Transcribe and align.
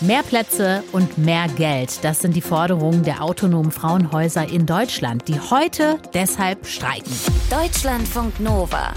Mehr 0.00 0.22
Plätze 0.22 0.82
und 0.92 1.18
mehr 1.18 1.48
Geld, 1.48 2.04
das 2.04 2.20
sind 2.20 2.34
die 2.36 2.40
Forderungen 2.40 3.02
der 3.02 3.22
autonomen 3.22 3.70
Frauenhäuser 3.70 4.48
in 4.48 4.66
Deutschland, 4.66 5.26
die 5.28 5.38
heute 5.38 5.98
deshalb 6.12 6.66
streiken. 6.66 7.12
Deutschlandfunk 7.50 8.38
Nova. 8.40 8.92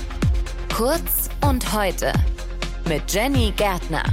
Kurz 0.76 1.29
und 1.47 1.73
heute 1.73 2.12
mit 2.88 3.12
Jenny 3.12 3.54
Gärtner. 3.55 4.04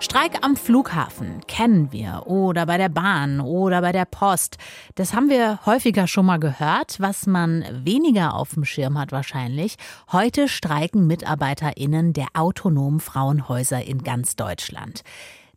Streik 0.00 0.44
am 0.44 0.54
Flughafen 0.54 1.40
kennen 1.48 1.90
wir 1.90 2.22
oder 2.26 2.66
bei 2.66 2.78
der 2.78 2.88
Bahn 2.88 3.40
oder 3.40 3.80
bei 3.80 3.90
der 3.90 4.04
Post. 4.04 4.56
Das 4.94 5.12
haben 5.12 5.28
wir 5.28 5.58
häufiger 5.66 6.06
schon 6.06 6.26
mal 6.26 6.38
gehört, 6.38 7.00
was 7.00 7.26
man 7.26 7.64
weniger 7.84 8.34
auf 8.34 8.54
dem 8.54 8.64
Schirm 8.64 8.96
hat 8.96 9.10
wahrscheinlich. 9.10 9.74
Heute 10.12 10.46
streiken 10.46 11.08
Mitarbeiterinnen 11.08 12.12
der 12.12 12.28
autonomen 12.34 13.00
Frauenhäuser 13.00 13.84
in 13.84 14.04
ganz 14.04 14.36
Deutschland. 14.36 15.02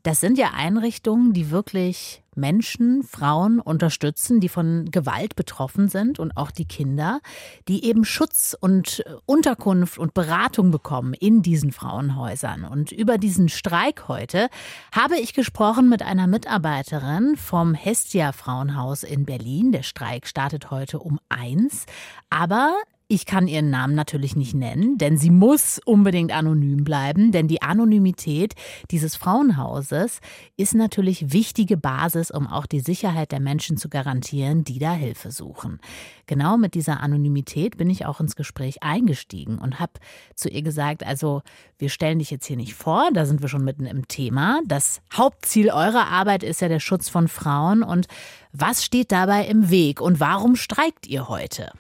Das 0.02 0.20
sind 0.20 0.40
ja 0.40 0.52
Einrichtungen, 0.56 1.34
die 1.34 1.52
wirklich 1.52 2.21
Menschen, 2.36 3.04
Frauen 3.04 3.60
unterstützen, 3.60 4.40
die 4.40 4.50
von 4.50 4.90
Gewalt 4.92 5.36
betroffen 5.36 5.90
sind 5.90 6.20
und 6.20 6.38
auch 6.38 6.52
die 6.52 6.66
Kinder, 6.66 7.20
die 7.68 7.86
eben 7.86 8.06
Schutz 8.06 8.56
und 8.60 9.04
Unterkunft 9.26 9.98
und 9.98 10.14
Beratung 10.14 10.72
bekommen 10.72 11.14
in 11.14 11.42
diesen 11.42 11.72
Frauenhäusern. 11.72 12.64
Und 12.64 12.92
über 12.92 13.18
diesen 13.18 13.50
Streik 13.50 14.08
heute 14.08 14.50
habe 14.94 15.18
ich 15.18 15.34
gesprochen 15.34 15.90
mit 15.90 16.02
einer 16.02 16.28
Mitarbeiterin 16.28 17.36
vom 17.36 17.74
Hestia 17.74 18.32
Frauenhaus 18.32 19.04
in 19.04 19.26
Berlin. 19.26 19.72
Der 19.72 19.84
Streik 19.84 20.28
startet 20.28 20.72
heute 20.72 21.00
um 21.00 21.20
eins. 21.30 21.86
Aber 22.30 22.76
ich 23.12 23.26
kann 23.26 23.50
ihren 23.50 23.70
Namen 23.70 23.94
natürlich 23.94 24.38
nicht 24.38 24.54
nennen, 24.54 24.98
denn 24.98 25.18
sie 25.18 25.32
muss 25.32 25.82
unbedingt 25.84 26.32
anonym 26.32 26.86
bleiben, 26.86 27.34
denn 27.34 27.50
die 27.50 27.62
Anonymität 27.62 28.54
dieses 28.90 29.18
Frauenhauses 29.18 30.22
ist 30.56 30.76
natürlich 30.76 31.34
wichtige 31.34 31.76
Basis, 31.76 32.32
um 32.32 32.48
auch 32.48 32.66
die 32.66 32.80
Sicherheit 32.80 33.34
der 33.34 33.42
Menschen 33.42 33.76
zu 33.76 33.90
garantieren, 33.90 34.64
die 34.64 34.80
da 34.80 34.94
Hilfe 34.94 35.32
suchen. 35.32 35.82
Genau 36.26 36.56
mit 36.56 36.74
dieser 36.74 37.02
Anonymität 37.02 37.76
bin 37.76 37.90
ich 37.90 38.06
auch 38.06 38.22
ins 38.22 38.38
Gespräch 38.38 38.82
eingestiegen 38.82 39.58
und 39.58 39.82
habe 39.82 39.92
zu 40.36 40.48
ihr 40.48 40.62
gesagt, 40.62 41.06
also 41.06 41.42
wir 41.78 41.90
stellen 41.90 42.20
dich 42.20 42.32
jetzt 42.32 42.46
hier 42.46 42.56
nicht 42.56 42.76
vor, 42.76 43.10
da 43.14 43.26
sind 43.26 43.42
wir 43.42 43.50
schon 43.50 43.66
mitten 43.66 43.88
im 43.88 44.08
Thema. 44.08 44.62
Das 44.66 45.02
Hauptziel 45.14 45.70
eurer 45.70 46.08
Arbeit 46.08 46.44
ist 46.44 46.62
ja 46.62 46.70
der 46.70 46.80
Schutz 46.80 47.10
von 47.10 47.28
Frauen 47.28 47.84
und 47.84 48.08
was 48.54 48.86
steht 48.86 49.12
dabei 49.12 49.48
im 49.48 49.70
Weg 49.70 50.00
und 50.00 50.22
warum 50.22 50.56
streikt 50.56 51.08
ihr 51.08 51.28
heute? 51.28 51.74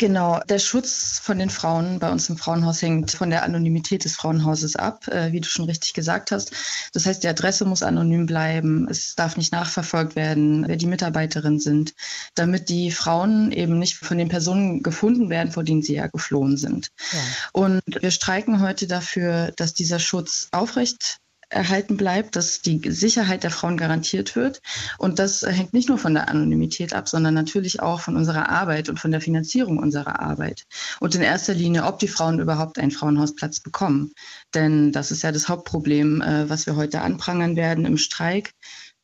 Genau, 0.00 0.38
der 0.48 0.60
Schutz 0.60 1.18
von 1.20 1.40
den 1.40 1.50
Frauen 1.50 1.98
bei 1.98 2.08
uns 2.08 2.28
im 2.28 2.36
Frauenhaus 2.36 2.80
hängt 2.82 3.10
von 3.10 3.30
der 3.30 3.42
Anonymität 3.42 4.04
des 4.04 4.14
Frauenhauses 4.14 4.76
ab, 4.76 5.08
äh, 5.08 5.32
wie 5.32 5.40
du 5.40 5.48
schon 5.48 5.64
richtig 5.64 5.92
gesagt 5.92 6.30
hast. 6.30 6.52
Das 6.92 7.04
heißt, 7.04 7.24
die 7.24 7.28
Adresse 7.28 7.64
muss 7.64 7.82
anonym 7.82 8.24
bleiben, 8.24 8.86
es 8.88 9.16
darf 9.16 9.36
nicht 9.36 9.52
nachverfolgt 9.52 10.14
werden, 10.14 10.68
wer 10.68 10.76
die 10.76 10.86
Mitarbeiterinnen 10.86 11.58
sind, 11.58 11.94
damit 12.36 12.68
die 12.68 12.92
Frauen 12.92 13.50
eben 13.50 13.80
nicht 13.80 13.96
von 13.96 14.18
den 14.18 14.28
Personen 14.28 14.84
gefunden 14.84 15.30
werden, 15.30 15.50
vor 15.50 15.64
denen 15.64 15.82
sie 15.82 15.96
ja 15.96 16.06
geflohen 16.06 16.56
sind. 16.56 16.90
Ja. 17.12 17.18
Und 17.52 17.82
wir 17.86 18.12
streiken 18.12 18.60
heute 18.60 18.86
dafür, 18.86 19.50
dass 19.56 19.74
dieser 19.74 19.98
Schutz 19.98 20.46
aufrecht 20.52 21.18
erhalten 21.50 21.96
bleibt, 21.96 22.36
dass 22.36 22.60
die 22.60 22.80
Sicherheit 22.90 23.42
der 23.42 23.50
Frauen 23.50 23.76
garantiert 23.76 24.36
wird. 24.36 24.60
Und 24.98 25.18
das 25.18 25.42
hängt 25.42 25.72
nicht 25.72 25.88
nur 25.88 25.98
von 25.98 26.14
der 26.14 26.28
Anonymität 26.28 26.92
ab, 26.92 27.08
sondern 27.08 27.34
natürlich 27.34 27.80
auch 27.80 28.00
von 28.00 28.16
unserer 28.16 28.48
Arbeit 28.48 28.88
und 28.88 29.00
von 29.00 29.10
der 29.10 29.20
Finanzierung 29.20 29.78
unserer 29.78 30.20
Arbeit. 30.20 30.64
Und 31.00 31.14
in 31.14 31.22
erster 31.22 31.54
Linie, 31.54 31.84
ob 31.84 31.98
die 31.98 32.08
Frauen 32.08 32.38
überhaupt 32.38 32.78
einen 32.78 32.90
Frauenhausplatz 32.90 33.60
bekommen. 33.60 34.12
Denn 34.54 34.92
das 34.92 35.10
ist 35.10 35.22
ja 35.22 35.32
das 35.32 35.48
Hauptproblem, 35.48 36.20
äh, 36.20 36.50
was 36.50 36.66
wir 36.66 36.76
heute 36.76 37.00
anprangern 37.00 37.56
werden 37.56 37.84
im 37.84 37.96
Streik 37.96 38.52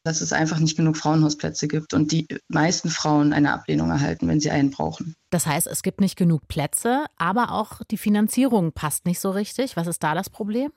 dass 0.04 0.20
es 0.20 0.34
einfach 0.34 0.58
nicht 0.58 0.76
genug 0.76 0.98
Frauenhausplätze 0.98 1.66
gibt 1.66 1.94
und 1.94 2.12
die 2.12 2.26
meisten 2.48 2.90
Frauen 2.90 3.32
eine 3.32 3.52
Ablehnung 3.54 3.90
erhalten, 3.90 4.28
wenn 4.28 4.38
sie 4.38 4.50
einen 4.50 4.70
brauchen. 4.70 5.16
Das 5.30 5.46
heißt, 5.46 5.66
es 5.66 5.83
gibt 5.83 6.00
nicht 6.00 6.16
genug 6.16 6.46
Plätze, 6.46 7.06
aber 7.16 7.52
auch 7.52 7.80
die 7.90 7.96
Finanzierung 7.96 8.72
passt 8.72 9.06
nicht 9.06 9.18
so 9.18 9.30
richtig. 9.30 9.77
Was 9.77 9.86
ist 9.86 10.02
da 10.02 10.14
das 10.14 10.28
Problem? 10.28 10.70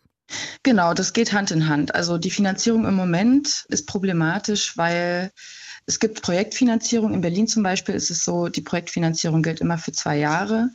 Genau, 0.63 0.93
das 0.93 1.13
geht 1.13 1.33
Hand 1.33 1.51
in 1.51 1.67
Hand. 1.67 1.95
Also 1.95 2.17
die 2.17 2.31
Finanzierung 2.31 2.85
im 2.85 2.95
Moment 2.95 3.65
ist 3.69 3.87
problematisch, 3.87 4.77
weil 4.77 5.31
es 5.89 5.99
gibt 5.99 6.21
Projektfinanzierung. 6.21 7.13
In 7.13 7.21
Berlin 7.21 7.47
zum 7.47 7.63
Beispiel 7.63 7.95
ist 7.95 8.11
es 8.11 8.25
so, 8.25 8.49
die 8.49 8.61
Projektfinanzierung 8.61 9.41
gilt 9.41 9.61
immer 9.61 9.77
für 9.77 9.93
zwei 9.93 10.17
Jahre. 10.17 10.69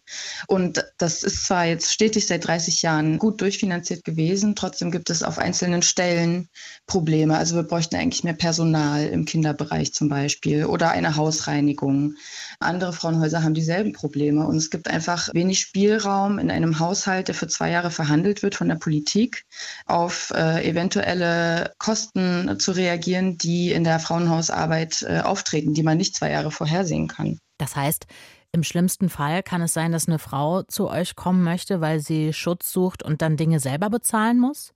Und 0.46 0.82
das 0.96 1.22
ist 1.22 1.44
zwar 1.44 1.66
jetzt 1.66 1.92
stetig 1.92 2.26
seit 2.26 2.46
30 2.46 2.80
Jahren 2.80 3.18
gut 3.18 3.42
durchfinanziert 3.42 4.04
gewesen, 4.04 4.56
trotzdem 4.56 4.90
gibt 4.90 5.10
es 5.10 5.22
auf 5.22 5.38
einzelnen 5.38 5.82
Stellen 5.82 6.48
Probleme. 6.86 7.36
Also 7.36 7.56
wir 7.56 7.62
bräuchten 7.62 7.96
eigentlich 7.96 8.24
mehr 8.24 8.32
Personal 8.32 9.06
im 9.06 9.26
Kinderbereich 9.26 9.92
zum 9.92 10.08
Beispiel 10.08 10.64
oder 10.64 10.90
eine 10.90 11.14
Hausreinigung. 11.14 12.14
Andere 12.58 12.94
Frauenhäuser 12.94 13.42
haben 13.42 13.52
dieselben 13.52 13.92
Probleme. 13.92 14.46
Und 14.46 14.56
es 14.56 14.70
gibt 14.70 14.88
einfach 14.88 15.28
wenig 15.34 15.60
Spielraum 15.60 16.38
in 16.38 16.50
einem 16.50 16.78
Haushalt, 16.78 17.28
der 17.28 17.34
für 17.34 17.48
zwei 17.48 17.70
Jahre 17.70 17.90
verhandelt 17.90 18.42
wird 18.42 18.54
von 18.54 18.68
der 18.68 18.76
Politik, 18.76 19.44
auf 19.84 20.32
äh, 20.34 20.66
eventuelle 20.66 21.74
Kosten 21.76 22.58
zu 22.58 22.72
reagieren, 22.72 23.36
die 23.36 23.72
in 23.72 23.84
der 23.84 23.98
Frauenhausarbeit 23.98 25.01
äh, 25.04 25.20
auftreten, 25.24 25.74
die 25.74 25.82
man 25.82 25.98
nicht 25.98 26.16
zwei 26.16 26.30
Jahre 26.30 26.50
vorhersehen 26.50 27.08
kann. 27.08 27.38
Das 27.58 27.76
heißt, 27.76 28.06
im 28.52 28.62
schlimmsten 28.62 29.08
Fall 29.08 29.42
kann 29.42 29.62
es 29.62 29.72
sein, 29.72 29.92
dass 29.92 30.08
eine 30.08 30.18
Frau 30.18 30.62
zu 30.62 30.88
euch 30.88 31.16
kommen 31.16 31.42
möchte, 31.42 31.80
weil 31.80 32.00
sie 32.00 32.32
Schutz 32.32 32.70
sucht 32.70 33.02
und 33.02 33.22
dann 33.22 33.36
Dinge 33.36 33.60
selber 33.60 33.88
bezahlen 33.88 34.38
muss? 34.38 34.72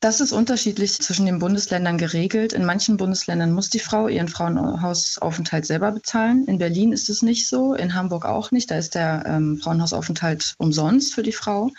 Das 0.00 0.20
ist 0.20 0.32
unterschiedlich 0.32 0.98
zwischen 1.00 1.26
den 1.26 1.38
Bundesländern 1.38 1.96
geregelt. 1.96 2.52
In 2.52 2.64
manchen 2.64 2.96
Bundesländern 2.96 3.52
muss 3.52 3.70
die 3.70 3.78
Frau 3.78 4.08
ihren 4.08 4.26
Frauenhausaufenthalt 4.26 5.64
selber 5.64 5.92
bezahlen. 5.92 6.44
In 6.48 6.58
Berlin 6.58 6.92
ist 6.92 7.08
es 7.08 7.22
nicht 7.22 7.46
so, 7.46 7.74
in 7.74 7.94
Hamburg 7.94 8.24
auch 8.24 8.50
nicht. 8.50 8.72
Da 8.72 8.78
ist 8.78 8.96
der 8.96 9.22
ähm, 9.26 9.58
Frauenhausaufenthalt 9.62 10.56
umsonst 10.58 11.14
für 11.14 11.22
die 11.22 11.30
Frau. 11.30 11.70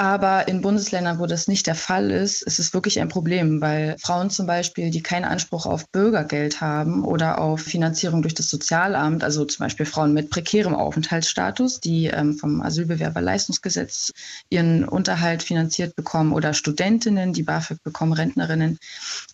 Aber 0.00 0.46
in 0.46 0.60
Bundesländern, 0.60 1.18
wo 1.18 1.26
das 1.26 1.48
nicht 1.48 1.66
der 1.66 1.74
Fall 1.74 2.12
ist, 2.12 2.42
ist 2.42 2.60
es 2.60 2.72
wirklich 2.72 3.00
ein 3.00 3.08
Problem, 3.08 3.60
weil 3.60 3.96
Frauen 3.98 4.30
zum 4.30 4.46
Beispiel, 4.46 4.90
die 4.90 5.02
keinen 5.02 5.24
Anspruch 5.24 5.66
auf 5.66 5.90
Bürgergeld 5.90 6.60
haben 6.60 7.04
oder 7.04 7.40
auf 7.40 7.62
Finanzierung 7.62 8.22
durch 8.22 8.34
das 8.34 8.48
Sozialamt, 8.48 9.24
also 9.24 9.44
zum 9.44 9.64
Beispiel 9.64 9.86
Frauen 9.86 10.14
mit 10.14 10.30
prekärem 10.30 10.76
Aufenthaltsstatus, 10.76 11.80
die 11.80 12.06
ähm, 12.06 12.34
vom 12.34 12.62
Asylbewerberleistungsgesetz 12.62 14.12
ihren 14.50 14.84
Unterhalt 14.84 15.42
finanziert 15.42 15.96
bekommen 15.96 16.32
oder 16.32 16.54
Studentinnen, 16.54 17.32
die 17.32 17.42
BAföG 17.42 17.82
bekommen, 17.82 18.12
Rentnerinnen, 18.12 18.78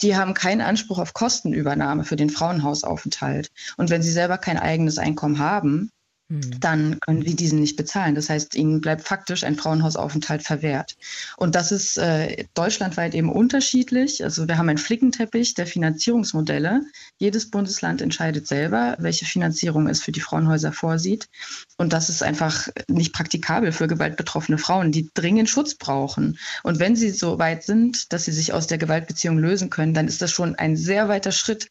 die 0.00 0.16
haben 0.16 0.32
keinen 0.32 0.62
Anspruch 0.62 0.98
auf 0.98 1.12
Kostenübernahme 1.12 2.04
für 2.04 2.16
den 2.16 2.30
Frauenhausaufenthalt. 2.30 3.50
Und 3.76 3.90
wenn 3.90 4.02
sie 4.02 4.12
selber 4.12 4.38
kein 4.38 4.56
eigenes 4.56 4.96
Einkommen 4.96 5.38
haben. 5.40 5.90
Dann 6.28 6.98
können 7.00 7.22
sie 7.22 7.36
diesen 7.36 7.60
nicht 7.60 7.76
bezahlen. 7.76 8.14
Das 8.14 8.30
heißt, 8.30 8.54
ihnen 8.54 8.80
bleibt 8.80 9.02
faktisch 9.02 9.44
ein 9.44 9.56
Frauenhausaufenthalt 9.56 10.42
verwehrt. 10.42 10.96
Und 11.36 11.54
das 11.54 11.70
ist 11.70 11.98
äh, 11.98 12.46
deutschlandweit 12.54 13.14
eben 13.14 13.30
unterschiedlich. 13.30 14.24
Also 14.24 14.48
wir 14.48 14.56
haben 14.56 14.70
einen 14.70 14.78
Flickenteppich 14.78 15.52
der 15.52 15.66
Finanzierungsmodelle. 15.66 16.80
Jedes 17.18 17.50
Bundesland 17.50 18.00
entscheidet 18.00 18.46
selber, 18.46 18.96
welche 18.98 19.26
Finanzierung 19.26 19.86
es 19.86 20.02
für 20.02 20.12
die 20.12 20.20
Frauenhäuser 20.20 20.72
vorsieht. 20.72 21.28
Und 21.76 21.92
das 21.92 22.08
ist 22.08 22.22
einfach 22.22 22.68
nicht 22.88 23.12
praktikabel 23.12 23.72
für 23.72 23.86
gewaltbetroffene 23.86 24.56
Frauen, 24.56 24.92
die 24.92 25.10
dringend 25.12 25.50
Schutz 25.50 25.74
brauchen. 25.74 26.38
Und 26.62 26.78
wenn 26.78 26.96
sie 26.96 27.10
so 27.10 27.38
weit 27.38 27.64
sind, 27.64 28.12
dass 28.14 28.24
sie 28.24 28.32
sich 28.32 28.54
aus 28.54 28.66
der 28.66 28.78
Gewaltbeziehung 28.78 29.38
lösen 29.38 29.68
können, 29.68 29.92
dann 29.92 30.08
ist 30.08 30.22
das 30.22 30.30
schon 30.30 30.54
ein 30.54 30.76
sehr 30.76 31.08
weiter 31.08 31.32
Schritt. 31.32 31.68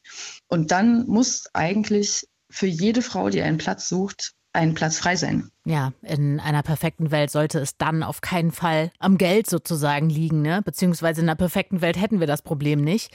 Und 0.48 0.70
dann 0.70 1.08
muss 1.08 1.46
eigentlich 1.54 2.28
für 2.52 2.68
jede 2.68 3.02
Frau, 3.02 3.30
die 3.30 3.42
einen 3.42 3.58
Platz 3.58 3.90
sucht, 3.90 4.34
ein 4.54 4.76
Platz 4.76 5.00
frei 5.00 5.16
sein. 5.16 5.50
Ja, 5.66 5.94
in 6.02 6.40
einer 6.40 6.64
perfekten 6.64 7.12
Welt 7.12 7.32
sollte 7.32 7.60
es 7.60 7.78
dann 7.78 8.04
auf 8.04 8.22
keinen 8.22 8.52
Fall 8.52 8.92
am 9.00 9.18
Geld 9.18 9.50
sozusagen 9.50 10.10
liegen, 10.10 10.42
ne? 10.42 10.62
Beziehungsweise 10.64 11.22
in 11.22 11.30
einer 11.30 11.36
perfekten 11.36 11.82
Welt 11.82 12.00
hätten 12.00 12.20
wir 12.20 12.28
das 12.28 12.42
Problem 12.42 12.82
nicht. 12.82 13.12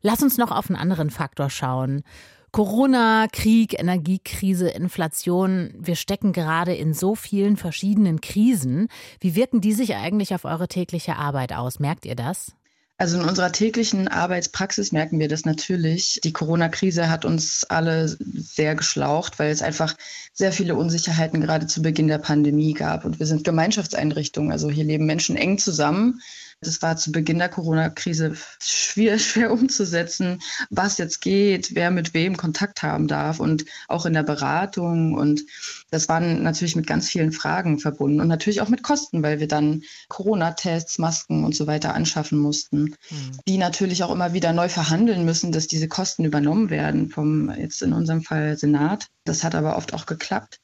Lass 0.00 0.22
uns 0.22 0.38
noch 0.38 0.52
auf 0.52 0.70
einen 0.70 0.78
anderen 0.78 1.10
Faktor 1.10 1.50
schauen. 1.50 2.02
Corona, 2.50 3.26
Krieg, 3.30 3.78
Energiekrise, 3.78 4.70
Inflation, 4.70 5.74
wir 5.76 5.96
stecken 5.96 6.32
gerade 6.32 6.74
in 6.74 6.94
so 6.94 7.14
vielen 7.14 7.56
verschiedenen 7.56 8.20
Krisen. 8.20 8.88
Wie 9.20 9.34
wirken 9.34 9.60
die 9.60 9.74
sich 9.74 9.96
eigentlich 9.96 10.34
auf 10.34 10.44
eure 10.44 10.68
tägliche 10.68 11.16
Arbeit 11.16 11.52
aus? 11.52 11.78
Merkt 11.78 12.06
ihr 12.06 12.16
das? 12.16 12.54
Also 13.00 13.16
in 13.16 13.24
unserer 13.24 13.52
täglichen 13.52 14.08
Arbeitspraxis 14.08 14.90
merken 14.90 15.20
wir 15.20 15.28
das 15.28 15.44
natürlich. 15.44 16.20
Die 16.24 16.32
Corona-Krise 16.32 17.08
hat 17.08 17.24
uns 17.24 17.62
alle 17.62 18.08
sehr 18.18 18.74
geschlaucht, 18.74 19.38
weil 19.38 19.52
es 19.52 19.62
einfach 19.62 19.96
sehr 20.32 20.50
viele 20.50 20.74
Unsicherheiten 20.74 21.40
gerade 21.40 21.68
zu 21.68 21.80
Beginn 21.80 22.08
der 22.08 22.18
Pandemie 22.18 22.74
gab. 22.74 23.04
Und 23.04 23.20
wir 23.20 23.26
sind 23.26 23.44
Gemeinschaftseinrichtungen. 23.44 24.50
Also 24.50 24.68
hier 24.68 24.82
leben 24.82 25.06
Menschen 25.06 25.36
eng 25.36 25.58
zusammen 25.58 26.20
Das 26.60 26.82
war 26.82 26.96
zu 26.96 27.12
Beginn 27.12 27.38
der 27.38 27.48
Corona-Krise 27.48 28.36
schwer, 28.60 29.18
schwer 29.18 29.52
umzusetzen, 29.52 30.40
was 30.70 30.98
jetzt 30.98 31.20
geht, 31.20 31.74
wer 31.74 31.90
mit 31.90 32.14
wem 32.14 32.36
Kontakt 32.36 32.82
haben 32.82 33.06
darf 33.06 33.40
und 33.40 33.64
auch 33.86 34.06
in 34.06 34.12
der 34.12 34.24
Beratung. 34.24 35.14
Und 35.14 35.42
das 35.90 36.08
waren 36.08 36.42
natürlich 36.42 36.76
mit 36.76 36.86
ganz 36.86 37.08
vielen 37.08 37.32
Fragen 37.32 37.78
verbunden 37.78 38.20
und 38.20 38.28
natürlich 38.28 38.60
auch 38.60 38.68
mit 38.68 38.82
Kosten, 38.82 39.22
weil 39.22 39.40
wir 39.40 39.48
dann 39.48 39.82
Corona-Tests, 40.08 40.98
Masken 40.98 41.44
und 41.44 41.54
so 41.54 41.66
weiter 41.66 41.94
anschaffen 41.94 42.38
mussten, 42.38 42.96
mhm. 43.10 43.38
die 43.46 43.58
natürlich 43.58 44.02
auch 44.02 44.10
immer 44.10 44.32
wieder 44.32 44.52
neu 44.52 44.68
verhandeln 44.68 45.24
müssen, 45.24 45.52
dass 45.52 45.68
diese 45.68 45.88
Kosten 45.88 46.24
übernommen 46.24 46.70
werden 46.70 47.10
vom 47.10 47.50
jetzt 47.50 47.82
in 47.82 47.92
unserem 47.92 48.22
Fall 48.22 48.58
Senat. 48.58 49.06
Das 49.24 49.44
hat 49.44 49.54
aber 49.54 49.76
oft 49.76 49.92
auch 49.92 50.06
geklappt. 50.06 50.58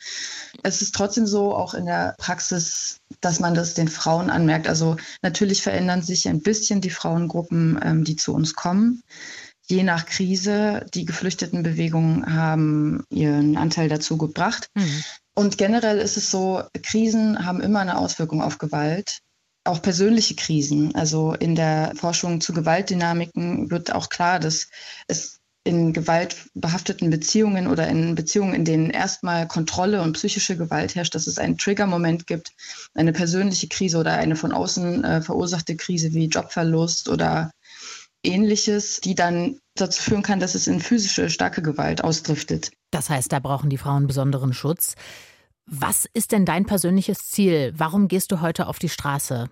Es 0.62 0.81
ist 0.81 0.94
trotzdem 0.94 1.26
so, 1.26 1.55
auch 1.55 1.75
in 1.75 1.85
der 1.85 2.14
Praxis, 2.19 3.00
dass 3.21 3.41
man 3.41 3.55
das 3.55 3.75
den 3.75 3.89
Frauen 3.89 4.31
anmerkt. 4.31 4.69
Also 4.69 4.97
natürlich 5.23 5.63
verändern 5.63 6.03
sich 6.03 6.29
ein 6.29 6.41
bisschen 6.41 6.81
die 6.81 6.91
Frauengruppen, 6.91 7.79
ähm, 7.83 8.05
die 8.05 8.17
zu 8.17 8.35
uns 8.35 8.55
kommen. 8.55 9.03
Je 9.67 9.83
nach 9.83 10.05
Krise, 10.07 10.85
die 10.93 11.07
Geflüchtetenbewegungen 11.07 12.35
haben 12.35 13.05
ihren 13.11 13.57
Anteil 13.57 13.89
dazu 13.89 14.19
gebracht. 14.19 14.69
Mhm. 14.75 15.05
Und 15.35 15.59
generell 15.59 15.99
ist 15.99 16.17
es 16.17 16.31
so, 16.31 16.63
Krisen 16.83 17.47
haben 17.47 17.61
immer 17.61 17.81
eine 17.81 17.99
Auswirkung 17.99 18.43
auf 18.43 18.59
Gewalt 18.59 19.21
auch 19.65 19.81
persönliche 19.81 20.35
Krisen. 20.35 20.95
Also 20.95 21.33
in 21.33 21.55
der 21.55 21.93
Forschung 21.97 22.41
zu 22.41 22.53
Gewaltdynamiken 22.53 23.71
wird 23.71 23.93
auch 23.93 24.11
klar, 24.11 24.39
dass 24.39 24.69
es 25.09 25.41
in 25.65 25.95
gewaltbehafteten 25.95 27.09
Beziehungen 27.09 27.67
oder 27.67 27.89
in 27.89 28.15
Beziehungen, 28.15 28.55
in 28.55 28.67
denen 28.67 28.91
erstmal 28.91 29.49
Kontrolle 29.49 30.03
und 30.03 30.13
psychische 30.13 30.57
Gewalt 30.57 30.95
herrscht, 30.95 31.15
dass 31.15 31.27
es 31.27 31.39
einen 31.39 31.57
Triggermoment 31.57 32.27
gibt, 32.27 32.53
eine 32.95 33.13
persönliche 33.13 33.69
Krise 33.69 33.99
oder 33.99 34.13
eine 34.13 34.37
von 34.37 34.53
außen 34.53 35.05
äh, 35.05 35.23
verursachte 35.23 35.75
Krise 35.75 36.13
wie 36.13 36.27
Jobverlust 36.27 37.09
oder 37.09 37.51
ähnliches, 38.23 39.01
die 39.01 39.15
dann 39.15 39.59
dazu 39.75 40.03
führen 40.03 40.23
kann, 40.23 40.41
dass 40.41 40.55
es 40.55 40.67
in 40.67 40.81
physische 40.81 41.31
starke 41.31 41.63
Gewalt 41.63 42.05
ausdriftet. 42.05 42.71
Das 42.91 43.11
heißt, 43.11 43.33
da 43.33 43.39
brauchen 43.39 43.71
die 43.71 43.79
Frauen 43.79 44.07
besonderen 44.07 44.53
Schutz. 44.53 44.95
Was 45.67 46.07
ist 46.13 46.33
denn 46.33 46.45
dein 46.45 46.67
persönliches 46.67 47.31
Ziel? 47.31 47.73
Warum 47.75 48.09
gehst 48.09 48.31
du 48.33 48.41
heute 48.43 48.67
auf 48.67 48.79
die 48.79 48.91
Straße? 48.91 49.49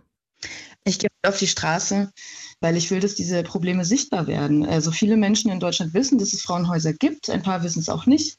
Ich 0.84 0.98
gehe 0.98 1.08
auf 1.24 1.38
die 1.38 1.46
Straße, 1.46 2.12
weil 2.60 2.76
ich 2.76 2.90
will, 2.90 2.98
dass 2.98 3.14
diese 3.14 3.42
Probleme 3.44 3.84
sichtbar 3.84 4.26
werden. 4.26 4.66
Also 4.66 4.90
viele 4.90 5.16
Menschen 5.16 5.50
in 5.50 5.60
Deutschland 5.60 5.94
wissen, 5.94 6.18
dass 6.18 6.32
es 6.32 6.42
Frauenhäuser 6.42 6.92
gibt, 6.92 7.30
ein 7.30 7.42
paar 7.42 7.62
wissen 7.62 7.78
es 7.78 7.88
auch 7.88 8.06
nicht. 8.06 8.38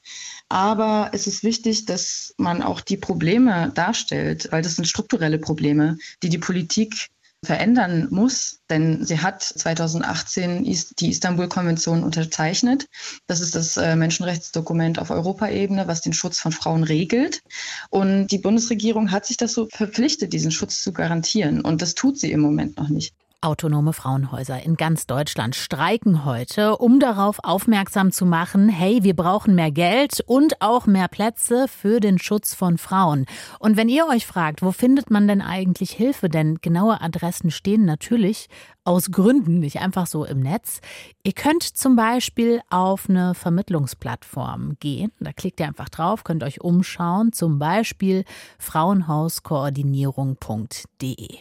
Aber 0.49 1.11
es 1.13 1.25
ist 1.25 1.43
wichtig, 1.43 1.85
dass 1.85 2.33
man 2.37 2.61
auch 2.61 2.81
die 2.81 2.97
Probleme 2.97 3.71
darstellt, 3.73 4.49
weil 4.51 4.61
das 4.61 4.75
sind 4.75 4.87
strukturelle 4.87 5.39
Probleme, 5.39 5.97
die 6.21 6.29
die 6.29 6.37
Politik 6.37 7.09
verändern 7.43 8.07
muss, 8.09 8.59
denn 8.69 9.05
sie 9.05 9.19
hat 9.19 9.43
2018 9.43 10.63
die 10.99 11.09
Istanbul-Konvention 11.09 12.03
unterzeichnet. 12.03 12.87
Das 13.27 13.41
ist 13.41 13.55
das 13.55 13.77
äh, 13.77 13.95
Menschenrechtsdokument 13.95 14.99
auf 14.99 15.09
Europaebene, 15.09 15.87
was 15.87 16.01
den 16.01 16.13
Schutz 16.13 16.39
von 16.39 16.51
Frauen 16.51 16.83
regelt. 16.83 17.41
Und 17.89 18.27
die 18.27 18.37
Bundesregierung 18.37 19.11
hat 19.11 19.25
sich 19.25 19.37
so 19.53 19.67
verpflichtet, 19.71 20.33
diesen 20.33 20.51
Schutz 20.51 20.81
zu 20.81 20.93
garantieren. 20.93 21.61
Und 21.61 21.81
das 21.81 21.95
tut 21.95 22.17
sie 22.17 22.31
im 22.31 22.39
Moment 22.39 22.77
noch 22.77 22.89
nicht. 22.89 23.13
Autonome 23.43 23.93
Frauenhäuser 23.93 24.63
in 24.63 24.77
ganz 24.77 25.05
Deutschland 25.05 25.55
streiken 25.55 26.23
heute, 26.23 26.77
um 26.77 26.99
darauf 26.99 27.39
aufmerksam 27.43 28.11
zu 28.11 28.25
machen, 28.25 28.69
hey, 28.69 29.03
wir 29.03 29.15
brauchen 29.15 29.55
mehr 29.55 29.71
Geld 29.71 30.21
und 30.25 30.61
auch 30.61 30.85
mehr 30.85 31.09
Plätze 31.09 31.67
für 31.67 31.99
den 31.99 32.19
Schutz 32.19 32.53
von 32.53 32.77
Frauen. 32.77 33.25
Und 33.59 33.75
wenn 33.75 33.89
ihr 33.89 34.07
euch 34.07 34.25
fragt, 34.25 34.61
wo 34.61 34.71
findet 34.71 35.11
man 35.11 35.27
denn 35.27 35.41
eigentlich 35.41 35.91
Hilfe, 35.91 36.29
denn 36.29 36.59
genaue 36.61 37.01
Adressen 37.01 37.51
stehen 37.51 37.85
natürlich 37.85 38.47
aus 38.85 39.11
Gründen 39.11 39.59
nicht 39.59 39.79
einfach 39.79 40.07
so 40.07 40.25
im 40.25 40.41
Netz. 40.41 40.81
Ihr 41.23 41.31
könnt 41.33 41.63
zum 41.63 41.95
Beispiel 41.95 42.61
auf 42.69 43.09
eine 43.09 43.33
Vermittlungsplattform 43.33 44.75
gehen. 44.79 45.11
Da 45.19 45.31
klickt 45.31 45.59
ihr 45.59 45.65
einfach 45.67 45.89
drauf, 45.89 46.23
könnt 46.23 46.43
euch 46.43 46.61
umschauen, 46.61 47.33
zum 47.33 47.57
Beispiel 47.59 48.25
frauenhauskoordinierung.de. 48.59 51.37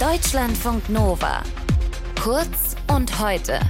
Deutschlandfunk 0.00 0.88
Nova. 0.88 1.37
Kurz 2.20 2.74
und 2.88 3.20
heute. 3.20 3.60